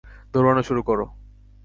দৌঁড়ানো 0.33 0.61
শুরু 0.63 0.81
করো। 0.83 1.05